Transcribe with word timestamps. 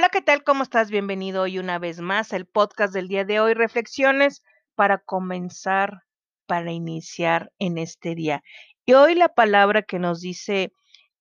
Hola, 0.00 0.08
¿qué 0.08 0.22
tal? 0.22 0.42
¿Cómo 0.44 0.62
estás? 0.62 0.90
Bienvenido 0.90 1.42
hoy 1.42 1.58
una 1.58 1.78
vez 1.78 2.00
más 2.00 2.32
al 2.32 2.46
podcast 2.46 2.94
del 2.94 3.06
día 3.06 3.26
de 3.26 3.38
hoy, 3.38 3.52
reflexiones 3.52 4.42
para 4.74 4.96
comenzar, 4.96 6.04
para 6.46 6.72
iniciar 6.72 7.52
en 7.58 7.76
este 7.76 8.14
día. 8.14 8.42
Y 8.86 8.94
hoy 8.94 9.14
la 9.14 9.28
palabra 9.34 9.82
que 9.82 9.98
nos 9.98 10.22
dice 10.22 10.72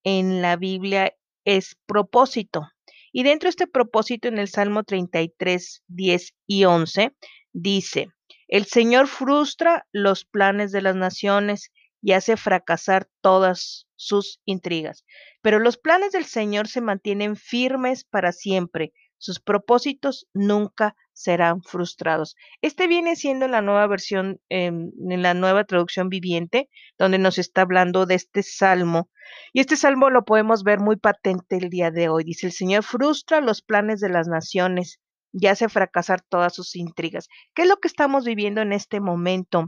en 0.06 0.42
la 0.42 0.56
Biblia 0.56 1.14
es 1.44 1.76
propósito. 1.88 2.70
Y 3.12 3.24
dentro 3.24 3.48
de 3.48 3.50
este 3.50 3.68
propósito 3.68 4.30
en 4.30 4.38
el 4.38 4.48
Salmo 4.48 4.86
33, 4.86 5.84
10 5.88 6.36
y 6.48 6.64
11 6.64 7.14
dice, 7.52 8.08
el 8.48 8.64
Señor 8.64 9.08
frustra 9.08 9.88
los 9.92 10.24
planes 10.24 10.72
de 10.72 10.84
las 10.84 10.96
naciones 10.96 11.70
y 12.02 12.14
hace 12.14 12.38
fracasar 12.38 13.10
todas 13.20 13.89
sus 14.00 14.40
intrigas. 14.46 15.04
Pero 15.42 15.60
los 15.60 15.78
planes 15.78 16.14
del 16.14 16.26
Señor 16.26 16.68
se 16.68 16.80
mantienen 16.82 17.36
firmes 17.36 18.06
para 18.06 18.32
siempre. 18.32 18.94
Sus 19.18 19.42
propósitos 19.42 20.28
nunca 20.34 20.96
serán 21.12 21.62
frustrados. 21.62 22.38
Este 22.62 22.88
viene 22.88 23.18
siendo 23.18 23.50
la 23.50 23.62
nueva 23.62 23.86
versión, 23.88 24.40
em, 24.48 24.92
en 25.10 25.22
la 25.22 25.34
nueva 25.34 25.66
traducción 25.66 26.08
viviente, 26.08 26.70
donde 26.98 27.18
nos 27.18 27.38
está 27.38 27.64
hablando 27.64 28.06
de 28.06 28.16
este 28.16 28.42
salmo. 28.42 29.10
Y 29.52 29.60
este 29.60 29.76
salmo 29.76 30.10
lo 30.10 30.24
podemos 30.24 30.64
ver 30.64 30.80
muy 30.80 30.96
patente 30.96 31.58
el 31.58 31.70
día 31.70 31.92
de 31.92 32.08
hoy. 32.08 32.24
Dice, 32.24 32.48
el 32.48 32.54
Señor 32.54 32.84
frustra 32.84 33.42
los 33.42 33.62
planes 33.62 34.00
de 34.00 34.10
las 34.10 34.30
naciones 34.30 35.02
y 35.34 35.48
hace 35.48 35.68
fracasar 35.68 36.22
todas 36.22 36.56
sus 36.56 36.78
intrigas. 36.78 37.28
¿Qué 37.54 37.64
es 37.64 37.68
lo 37.68 37.78
que 37.78 37.90
estamos 37.90 38.24
viviendo 38.24 38.62
en 38.62 38.72
este 38.72 39.02
momento? 39.02 39.68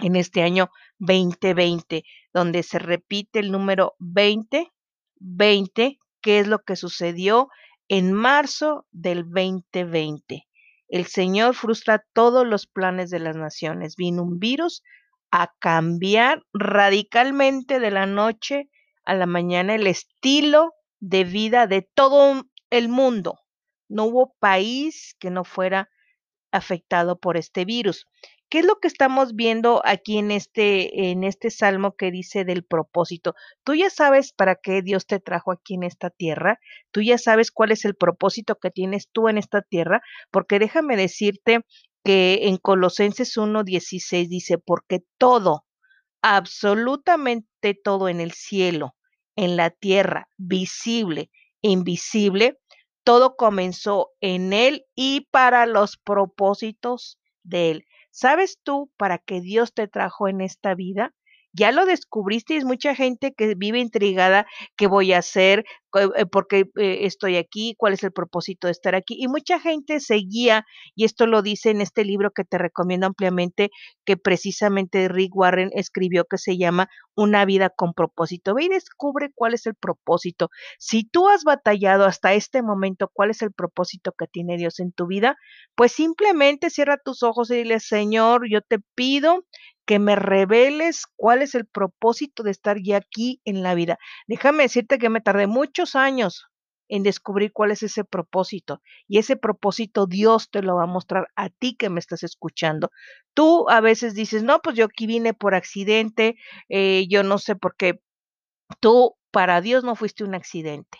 En 0.00 0.16
este 0.16 0.42
año 0.42 0.70
2020, 0.98 2.04
donde 2.32 2.62
se 2.62 2.78
repite 2.78 3.38
el 3.40 3.50
número 3.50 3.94
20, 3.98 4.70
20, 5.16 5.98
que 6.20 6.38
es 6.38 6.46
lo 6.46 6.60
que 6.60 6.76
sucedió 6.76 7.48
en 7.88 8.12
marzo 8.12 8.86
del 8.90 9.24
2020. 9.24 10.44
El 10.88 11.06
Señor 11.06 11.54
frustra 11.54 12.04
todos 12.12 12.46
los 12.46 12.66
planes 12.66 13.10
de 13.10 13.18
las 13.18 13.36
naciones. 13.36 13.96
Vino 13.96 14.22
un 14.22 14.38
virus 14.38 14.82
a 15.30 15.52
cambiar 15.58 16.42
radicalmente 16.52 17.80
de 17.80 17.90
la 17.90 18.06
noche 18.06 18.70
a 19.04 19.14
la 19.14 19.26
mañana 19.26 19.74
el 19.74 19.86
estilo 19.86 20.72
de 21.00 21.24
vida 21.24 21.66
de 21.66 21.82
todo 21.82 22.44
el 22.70 22.88
mundo. 22.88 23.38
No 23.88 24.04
hubo 24.04 24.34
país 24.38 25.14
que 25.18 25.30
no 25.30 25.44
fuera 25.44 25.90
afectado 26.52 27.18
por 27.18 27.36
este 27.36 27.64
virus. 27.64 28.06
¿Qué 28.50 28.60
es 28.60 28.64
lo 28.64 28.76
que 28.80 28.88
estamos 28.88 29.34
viendo 29.34 29.82
aquí 29.84 30.16
en 30.16 30.30
este, 30.30 31.10
en 31.10 31.22
este 31.22 31.50
salmo 31.50 31.96
que 31.96 32.10
dice 32.10 32.44
del 32.46 32.64
propósito? 32.64 33.34
Tú 33.62 33.74
ya 33.74 33.90
sabes 33.90 34.32
para 34.32 34.54
qué 34.56 34.80
Dios 34.80 35.06
te 35.06 35.20
trajo 35.20 35.52
aquí 35.52 35.74
en 35.74 35.82
esta 35.82 36.08
tierra. 36.08 36.58
Tú 36.90 37.02
ya 37.02 37.18
sabes 37.18 37.50
cuál 37.50 37.72
es 37.72 37.84
el 37.84 37.94
propósito 37.94 38.56
que 38.56 38.70
tienes 38.70 39.10
tú 39.12 39.28
en 39.28 39.36
esta 39.36 39.60
tierra, 39.60 40.00
porque 40.30 40.58
déjame 40.58 40.96
decirte 40.96 41.60
que 42.04 42.48
en 42.48 42.56
Colosenses 42.56 43.36
1:16 43.36 44.28
dice, 44.30 44.56
porque 44.56 45.00
todo, 45.18 45.66
absolutamente 46.22 47.74
todo 47.74 48.08
en 48.08 48.20
el 48.20 48.32
cielo, 48.32 48.94
en 49.36 49.56
la 49.56 49.68
tierra, 49.70 50.28
visible, 50.38 51.30
invisible, 51.60 52.58
todo 53.08 53.36
comenzó 53.36 54.10
en 54.20 54.52
Él 54.52 54.84
y 54.94 55.28
para 55.30 55.64
los 55.64 55.96
propósitos 55.96 57.18
de 57.42 57.70
Él. 57.70 57.86
¿Sabes 58.10 58.60
tú 58.62 58.92
para 58.98 59.16
qué 59.16 59.40
Dios 59.40 59.72
te 59.72 59.88
trajo 59.88 60.28
en 60.28 60.42
esta 60.42 60.74
vida? 60.74 61.14
Ya 61.52 61.72
lo 61.72 61.86
descubriste 61.86 62.54
y 62.54 62.56
es 62.58 62.64
mucha 62.64 62.94
gente 62.94 63.32
que 63.36 63.54
vive 63.54 63.78
intrigada, 63.78 64.46
¿qué 64.76 64.86
voy 64.86 65.12
a 65.12 65.18
hacer? 65.18 65.64
Eh, 65.94 66.26
¿Por 66.26 66.46
qué 66.46 66.70
eh, 66.76 67.06
estoy 67.06 67.36
aquí? 67.36 67.74
¿Cuál 67.78 67.94
es 67.94 68.02
el 68.02 68.12
propósito 68.12 68.66
de 68.66 68.72
estar 68.72 68.94
aquí? 68.94 69.16
Y 69.18 69.28
mucha 69.28 69.58
gente 69.58 70.00
se 70.00 70.16
guía, 70.16 70.66
y 70.94 71.04
esto 71.04 71.26
lo 71.26 71.40
dice 71.40 71.70
en 71.70 71.80
este 71.80 72.04
libro 72.04 72.30
que 72.30 72.44
te 72.44 72.58
recomiendo 72.58 73.06
ampliamente, 73.06 73.70
que 74.04 74.16
precisamente 74.18 75.08
Rick 75.08 75.34
Warren 75.34 75.70
escribió, 75.72 76.26
que 76.26 76.36
se 76.36 76.58
llama 76.58 76.88
Una 77.16 77.44
vida 77.46 77.70
con 77.70 77.94
propósito. 77.94 78.54
Ve 78.54 78.64
y 78.64 78.68
descubre 78.68 79.30
cuál 79.34 79.54
es 79.54 79.66
el 79.66 79.74
propósito. 79.74 80.50
Si 80.78 81.04
tú 81.04 81.28
has 81.28 81.44
batallado 81.44 82.04
hasta 82.04 82.34
este 82.34 82.62
momento, 82.62 83.10
cuál 83.12 83.30
es 83.30 83.40
el 83.40 83.52
propósito 83.52 84.12
que 84.18 84.26
tiene 84.26 84.58
Dios 84.58 84.80
en 84.80 84.92
tu 84.92 85.06
vida, 85.06 85.36
pues 85.74 85.92
simplemente 85.92 86.68
cierra 86.70 86.98
tus 86.98 87.22
ojos 87.22 87.50
y 87.50 87.56
dile, 87.56 87.80
Señor, 87.80 88.48
yo 88.50 88.60
te 88.60 88.78
pido 88.94 89.44
que 89.88 89.98
me 89.98 90.16
reveles 90.16 91.06
cuál 91.16 91.40
es 91.40 91.54
el 91.54 91.64
propósito 91.64 92.42
de 92.42 92.50
estar 92.50 92.76
ya 92.78 92.98
aquí 92.98 93.40
en 93.46 93.62
la 93.62 93.74
vida. 93.74 93.98
Déjame 94.26 94.64
decirte 94.64 94.98
que 94.98 95.08
me 95.08 95.22
tardé 95.22 95.46
muchos 95.46 95.96
años 95.96 96.44
en 96.88 97.02
descubrir 97.02 97.54
cuál 97.54 97.70
es 97.70 97.82
ese 97.82 98.04
propósito. 98.04 98.82
Y 99.06 99.16
ese 99.16 99.38
propósito 99.38 100.06
Dios 100.06 100.50
te 100.50 100.60
lo 100.60 100.76
va 100.76 100.82
a 100.82 100.86
mostrar 100.86 101.28
a 101.36 101.48
ti 101.48 101.74
que 101.74 101.88
me 101.88 102.00
estás 102.00 102.22
escuchando. 102.22 102.90
Tú 103.32 103.64
a 103.70 103.80
veces 103.80 104.12
dices, 104.12 104.42
no, 104.42 104.60
pues 104.60 104.76
yo 104.76 104.84
aquí 104.84 105.06
vine 105.06 105.32
por 105.32 105.54
accidente, 105.54 106.36
eh, 106.68 107.06
yo 107.08 107.22
no 107.22 107.38
sé 107.38 107.56
por 107.56 107.74
qué. 107.74 108.02
Tú 108.80 109.16
para 109.30 109.62
Dios 109.62 109.84
no 109.84 109.96
fuiste 109.96 110.22
un 110.22 110.34
accidente 110.34 110.98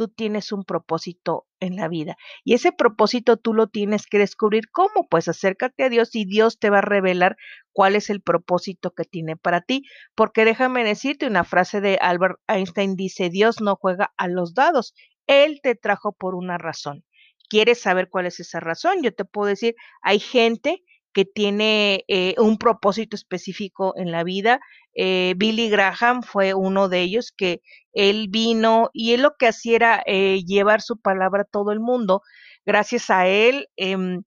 tú 0.00 0.08
tienes 0.08 0.50
un 0.50 0.64
propósito 0.64 1.46
en 1.60 1.76
la 1.76 1.86
vida. 1.86 2.16
Y 2.42 2.54
ese 2.54 2.72
propósito 2.72 3.36
tú 3.36 3.52
lo 3.52 3.66
tienes 3.66 4.06
que 4.06 4.16
descubrir. 4.16 4.70
¿Cómo? 4.72 5.06
Pues 5.10 5.28
acércate 5.28 5.84
a 5.84 5.88
Dios 5.90 6.16
y 6.16 6.24
Dios 6.24 6.58
te 6.58 6.70
va 6.70 6.78
a 6.78 6.80
revelar 6.80 7.36
cuál 7.74 7.96
es 7.96 8.08
el 8.08 8.22
propósito 8.22 8.92
que 8.92 9.04
tiene 9.04 9.36
para 9.36 9.60
ti. 9.60 9.82
Porque 10.14 10.46
déjame 10.46 10.84
decirte 10.84 11.26
una 11.26 11.44
frase 11.44 11.82
de 11.82 11.98
Albert 12.00 12.38
Einstein 12.48 12.96
dice, 12.96 13.28
Dios 13.28 13.60
no 13.60 13.76
juega 13.76 14.10
a 14.16 14.26
los 14.26 14.54
dados, 14.54 14.94
Él 15.26 15.60
te 15.62 15.74
trajo 15.74 16.12
por 16.12 16.34
una 16.34 16.56
razón. 16.56 17.04
¿Quieres 17.50 17.82
saber 17.82 18.08
cuál 18.08 18.24
es 18.24 18.40
esa 18.40 18.58
razón? 18.58 19.02
Yo 19.02 19.14
te 19.14 19.26
puedo 19.26 19.48
decir, 19.48 19.74
hay 20.00 20.18
gente 20.18 20.82
que 21.12 21.24
tiene 21.24 22.04
eh, 22.08 22.34
un 22.38 22.58
propósito 22.58 23.16
específico 23.16 23.94
en 23.96 24.12
la 24.12 24.24
vida. 24.24 24.60
Eh, 24.94 25.34
Billy 25.36 25.68
Graham 25.68 26.22
fue 26.22 26.54
uno 26.54 26.88
de 26.88 27.00
ellos 27.00 27.32
que 27.36 27.62
él 27.92 28.28
vino 28.30 28.90
y 28.92 29.12
él 29.14 29.22
lo 29.22 29.36
que 29.38 29.48
hacía 29.48 29.76
era 29.76 30.02
eh, 30.06 30.42
llevar 30.44 30.82
su 30.82 30.98
palabra 31.00 31.42
a 31.42 31.44
todo 31.50 31.72
el 31.72 31.80
mundo. 31.80 32.22
Gracias 32.64 33.10
a 33.10 33.26
él, 33.26 33.68
em, 33.76 34.22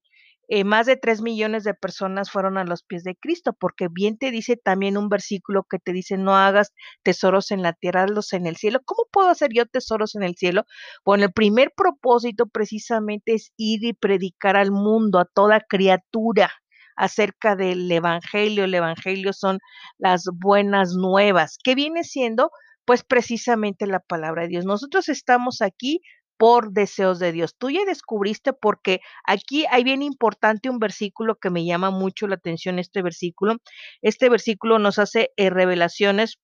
más 0.66 0.86
de 0.86 0.98
tres 0.98 1.22
millones 1.22 1.64
de 1.64 1.74
personas 1.74 2.30
fueron 2.30 2.58
a 2.60 2.64
los 2.64 2.84
pies 2.84 3.04
de 3.04 3.16
Cristo, 3.16 3.54
porque 3.54 3.88
bien 3.90 4.18
te 4.20 4.30
dice 4.30 4.56
también 4.56 4.98
un 4.98 5.10
versículo 5.10 5.66
que 5.68 5.80
te 5.80 5.94
dice, 5.94 6.18
no 6.18 6.36
hagas 6.36 6.74
tesoros 7.02 7.50
en 7.52 7.64
la 7.64 7.74
tierra, 7.74 8.04
hazlos 8.04 8.34
en 8.34 8.46
el 8.46 8.58
cielo. 8.58 8.82
¿Cómo 8.86 9.08
puedo 9.12 9.30
hacer 9.30 9.50
yo 9.54 9.66
tesoros 9.66 10.16
en 10.16 10.24
el 10.24 10.36
cielo? 10.36 10.66
Bueno, 11.06 11.26
el 11.26 11.34
primer 11.34 11.72
propósito 11.76 12.46
precisamente 12.48 13.34
es 13.34 13.52
ir 13.58 13.84
y 13.84 13.94
predicar 13.94 14.56
al 14.56 14.72
mundo, 14.72 15.20
a 15.20 15.26
toda 15.26 15.60
criatura 15.62 16.52
acerca 16.96 17.56
del 17.56 17.92
Evangelio. 17.92 18.66
El 18.66 18.74
Evangelio 18.74 19.34
son 19.34 19.60
las 19.98 20.26
buenas 20.34 20.94
nuevas, 20.96 21.58
que 21.64 21.76
viene 21.76 22.04
siendo 22.04 22.52
pues 22.86 23.04
precisamente 23.04 23.88
la 23.88 24.00
palabra 24.00 24.44
de 24.44 24.50
Dios. 24.50 24.66
Nosotros 24.66 25.10
estamos 25.10 25.62
aquí 25.62 26.02
por 26.38 26.72
deseos 26.74 27.20
de 27.20 27.32
Dios. 27.32 27.56
Tú 27.58 27.70
ya 27.70 27.86
descubriste 27.86 28.54
porque 28.54 29.00
aquí 29.26 29.66
hay 29.70 29.84
bien 29.84 30.02
importante 30.02 30.70
un 30.70 30.80
versículo 30.80 31.36
que 31.36 31.50
me 31.50 31.66
llama 31.66 31.92
mucho 31.92 32.28
la 32.28 32.36
atención, 32.36 32.80
este 32.80 33.02
versículo. 33.02 33.58
Este 34.02 34.30
versículo 34.30 34.80
nos 34.80 35.00
hace 35.00 35.32
eh, 35.38 35.50
revelaciones 35.50 36.40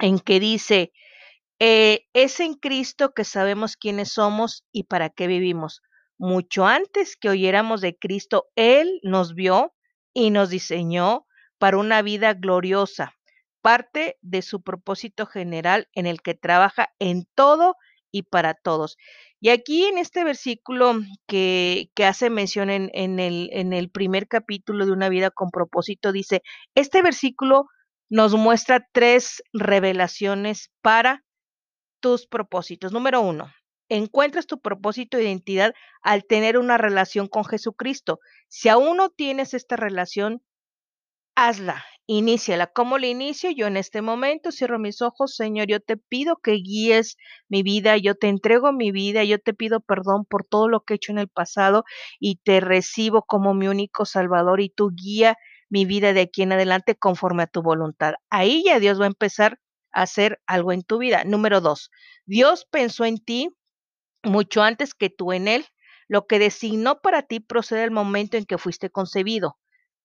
en 0.00 0.18
que 0.18 0.40
dice, 0.40 0.92
eh, 1.60 2.06
es 2.12 2.40
en 2.40 2.54
Cristo 2.54 3.12
que 3.14 3.24
sabemos 3.24 3.76
quiénes 3.76 4.12
somos 4.12 4.64
y 4.72 4.84
para 4.84 5.10
qué 5.10 5.26
vivimos 5.26 5.80
mucho 6.22 6.66
antes 6.66 7.16
que 7.16 7.28
oyéramos 7.28 7.80
de 7.80 7.98
Cristo, 7.98 8.46
Él 8.54 9.00
nos 9.02 9.34
vio 9.34 9.74
y 10.14 10.30
nos 10.30 10.50
diseñó 10.50 11.26
para 11.58 11.78
una 11.78 12.00
vida 12.00 12.32
gloriosa, 12.34 13.16
parte 13.60 14.18
de 14.20 14.40
su 14.42 14.62
propósito 14.62 15.26
general 15.26 15.88
en 15.94 16.06
el 16.06 16.22
que 16.22 16.34
trabaja 16.34 16.90
en 17.00 17.26
todo 17.34 17.74
y 18.12 18.22
para 18.22 18.54
todos. 18.54 18.98
Y 19.40 19.48
aquí 19.48 19.84
en 19.86 19.98
este 19.98 20.22
versículo 20.22 20.94
que, 21.26 21.90
hace 22.06 22.30
mención 22.30 22.70
en 22.70 23.18
el 23.18 23.90
primer 23.90 24.28
capítulo 24.28 24.86
de 24.86 24.92
Una 24.92 25.08
vida 25.08 25.30
con 25.30 25.50
propósito, 25.50 26.12
dice, 26.12 26.42
este 26.76 27.02
versículo 27.02 27.66
nos 28.08 28.34
muestra 28.34 28.86
tres 28.92 29.42
revelaciones 29.52 30.70
para 30.82 31.24
tus 31.98 32.28
propósitos. 32.28 32.92
Número 32.92 33.22
uno, 33.22 33.50
encuentras 33.96 34.46
tu 34.46 34.60
propósito 34.60 35.16
de 35.16 35.24
identidad 35.24 35.74
al 36.02 36.24
tener 36.24 36.58
una 36.58 36.78
relación 36.78 37.28
con 37.28 37.44
Jesucristo. 37.44 38.20
Si 38.48 38.68
aún 38.68 38.96
no 38.96 39.10
tienes 39.10 39.54
esta 39.54 39.76
relación, 39.76 40.42
hazla, 41.34 41.84
iníciala. 42.06 42.66
¿Cómo 42.68 42.98
la 42.98 43.06
inicio? 43.06 43.50
Yo 43.50 43.66
en 43.66 43.76
este 43.76 44.02
momento 44.02 44.52
cierro 44.52 44.78
mis 44.78 45.02
ojos, 45.02 45.34
Señor, 45.36 45.66
yo 45.66 45.80
te 45.80 45.96
pido 45.96 46.36
que 46.42 46.52
guíes 46.52 47.16
mi 47.48 47.62
vida, 47.62 47.96
yo 47.96 48.14
te 48.14 48.28
entrego 48.28 48.72
mi 48.72 48.92
vida, 48.92 49.24
yo 49.24 49.38
te 49.38 49.54
pido 49.54 49.80
perdón 49.80 50.24
por 50.24 50.44
todo 50.44 50.68
lo 50.68 50.80
que 50.80 50.94
he 50.94 50.96
hecho 50.96 51.12
en 51.12 51.18
el 51.18 51.28
pasado 51.28 51.84
y 52.18 52.36
te 52.36 52.60
recibo 52.60 53.22
como 53.22 53.54
mi 53.54 53.68
único 53.68 54.04
Salvador 54.04 54.60
y 54.60 54.70
tú 54.70 54.90
guía 54.94 55.36
mi 55.68 55.86
vida 55.86 56.12
de 56.12 56.22
aquí 56.22 56.42
en 56.42 56.52
adelante 56.52 56.96
conforme 56.96 57.44
a 57.44 57.46
tu 57.46 57.62
voluntad. 57.62 58.14
Ahí 58.30 58.62
ya 58.66 58.78
Dios 58.78 59.00
va 59.00 59.04
a 59.04 59.08
empezar 59.08 59.58
a 59.92 60.02
hacer 60.02 60.40
algo 60.46 60.72
en 60.72 60.82
tu 60.82 60.98
vida. 60.98 61.24
Número 61.24 61.60
dos, 61.60 61.90
Dios 62.26 62.66
pensó 62.70 63.04
en 63.04 63.18
ti 63.18 63.48
mucho 64.22 64.62
antes 64.62 64.94
que 64.94 65.10
tú 65.10 65.32
en 65.32 65.48
él. 65.48 65.66
Lo 66.08 66.26
que 66.26 66.38
designó 66.38 67.00
para 67.00 67.22
ti 67.22 67.40
procede 67.40 67.80
del 67.80 67.90
momento 67.90 68.36
en 68.36 68.44
que 68.44 68.58
fuiste 68.58 68.90
concebido. 68.90 69.58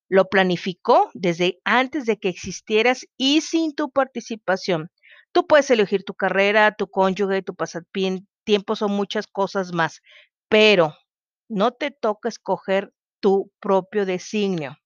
Lo 0.09 0.29
planificó 0.29 1.11
desde 1.13 1.59
antes 1.65 2.05
de 2.05 2.17
que 2.17 2.29
existieras 2.29 3.05
y 3.17 3.41
sin 3.41 3.75
tu 3.75 3.91
participación. 3.91 4.89
Tú 5.33 5.45
puedes 5.47 5.69
elegir 5.69 6.03
tu 6.03 6.13
carrera, 6.13 6.75
tu 6.75 6.87
cónyuge, 6.87 7.41
tu 7.41 7.55
pasatiempos 7.55 8.81
o 8.81 8.87
muchas 8.87 9.27
cosas 9.27 9.73
más, 9.73 10.01
pero 10.47 10.95
no 11.49 11.71
te 11.71 11.91
toca 11.91 12.29
escoger 12.29 12.93
tu 13.19 13.51
propio 13.59 14.05
designio. 14.05 14.77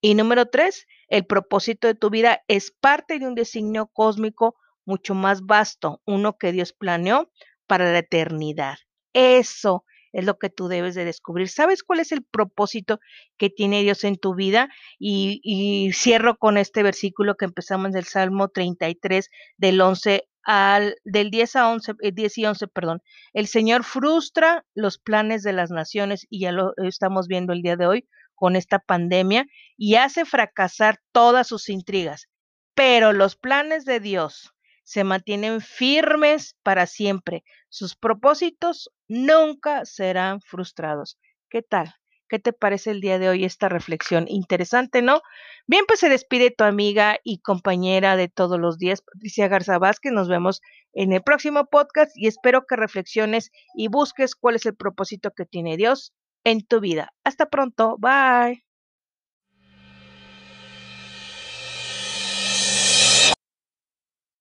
Y 0.00 0.14
número 0.14 0.46
tres, 0.46 0.86
el 1.08 1.26
propósito 1.26 1.88
de 1.88 1.94
tu 1.94 2.10
vida 2.10 2.42
es 2.48 2.70
parte 2.70 3.18
de 3.18 3.26
un 3.26 3.34
designio 3.34 3.86
cósmico 3.86 4.56
mucho 4.84 5.14
más 5.14 5.42
vasto, 5.42 6.00
uno 6.04 6.36
que 6.38 6.52
Dios 6.52 6.72
planeó 6.72 7.30
para 7.66 7.92
la 7.92 7.98
eternidad. 7.98 8.76
Eso 9.12 9.84
es 10.12 10.24
lo 10.24 10.38
que 10.38 10.48
tú 10.48 10.68
debes 10.68 10.94
de 10.94 11.04
descubrir. 11.04 11.48
¿Sabes 11.48 11.82
cuál 11.82 12.00
es 12.00 12.10
el 12.10 12.24
propósito 12.24 13.00
que 13.36 13.50
tiene 13.50 13.82
Dios 13.82 14.02
en 14.04 14.16
tu 14.16 14.34
vida? 14.34 14.70
Y, 14.98 15.90
cierro 15.92 16.38
con 16.38 16.56
este 16.56 16.82
versículo 16.82 17.36
que 17.36 17.44
empezamos 17.44 17.92
del 17.92 18.04
Salmo 18.04 18.48
33, 18.48 19.28
del 19.58 19.80
11 19.80 20.26
al, 20.42 20.96
del 21.04 21.30
10 21.30 21.56
a 21.56 21.70
11, 21.70 21.94
10 22.14 22.38
eh, 22.38 22.40
y 22.40 22.46
11, 22.46 22.68
perdón. 22.68 23.02
El 23.34 23.46
Señor 23.46 23.84
frustra 23.84 24.64
los 24.74 24.98
planes 24.98 25.42
de 25.42 25.52
las 25.52 25.70
naciones 25.70 26.26
y 26.30 26.40
ya 26.40 26.52
lo 26.52 26.72
estamos 26.78 27.26
viendo 27.28 27.52
el 27.52 27.60
día 27.60 27.76
de 27.76 27.86
hoy 27.86 28.08
con 28.34 28.56
esta 28.56 28.78
pandemia 28.78 29.46
y 29.76 29.96
hace 29.96 30.24
fracasar 30.24 31.00
todas 31.12 31.48
sus 31.48 31.68
intrigas. 31.68 32.28
Pero 32.74 33.12
los 33.12 33.36
planes 33.36 33.84
de 33.84 34.00
Dios 34.00 34.55
se 34.86 35.02
mantienen 35.02 35.60
firmes 35.60 36.56
para 36.62 36.86
siempre. 36.86 37.42
Sus 37.68 37.96
propósitos 37.96 38.88
nunca 39.08 39.84
serán 39.84 40.40
frustrados. 40.40 41.18
¿Qué 41.50 41.60
tal? 41.60 41.92
¿Qué 42.28 42.38
te 42.38 42.52
parece 42.52 42.92
el 42.92 43.00
día 43.00 43.18
de 43.18 43.28
hoy 43.28 43.44
esta 43.44 43.68
reflexión? 43.68 44.26
Interesante, 44.28 45.02
¿no? 45.02 45.22
Bien, 45.66 45.84
pues 45.88 45.98
se 46.00 46.08
despide 46.08 46.52
tu 46.52 46.62
amiga 46.62 47.18
y 47.24 47.40
compañera 47.40 48.16
de 48.16 48.28
todos 48.28 48.60
los 48.60 48.78
días, 48.78 49.02
Patricia 49.02 49.48
Garza 49.48 49.78
Vázquez. 49.78 50.12
Nos 50.12 50.28
vemos 50.28 50.60
en 50.92 51.12
el 51.12 51.22
próximo 51.22 51.66
podcast 51.66 52.12
y 52.14 52.28
espero 52.28 52.64
que 52.64 52.76
reflexiones 52.76 53.50
y 53.74 53.88
busques 53.88 54.36
cuál 54.36 54.54
es 54.54 54.66
el 54.66 54.76
propósito 54.76 55.32
que 55.32 55.46
tiene 55.46 55.76
Dios 55.76 56.12
en 56.44 56.64
tu 56.64 56.78
vida. 56.78 57.12
Hasta 57.24 57.46
pronto. 57.46 57.96
Bye. 57.98 58.65